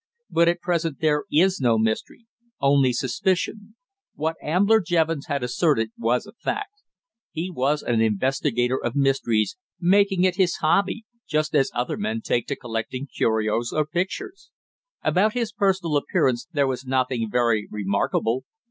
"But 0.31 0.47
at 0.47 0.61
present 0.61 0.97
there 0.99 1.25
is 1.31 1.59
no 1.61 1.77
mystery 1.77 2.25
only 2.59 2.91
suspicion." 2.91 3.75
What 4.15 4.35
Ambler 4.41 4.81
Jevons 4.81 5.27
had 5.27 5.43
asserted 5.43 5.91
was 5.95 6.25
a 6.25 6.33
fact. 6.33 6.81
He 7.31 7.51
was 7.51 7.83
an 7.83 8.01
investigator 8.01 8.83
of 8.83 8.95
mysteries, 8.95 9.57
making 9.79 10.23
it 10.23 10.37
his 10.37 10.55
hobby 10.55 11.05
just 11.27 11.53
as 11.53 11.69
other 11.75 11.97
men 11.97 12.21
take 12.21 12.47
to 12.47 12.55
collecting 12.55 13.05
curios 13.15 13.71
or 13.71 13.85
pictures. 13.85 14.49
About 15.03 15.33
his 15.33 15.51
personal 15.51 15.97
appearance 15.97 16.47
there 16.51 16.65
was 16.65 16.83
nothing 16.83 17.29
very 17.29 17.67
remarkable. 17.69 18.43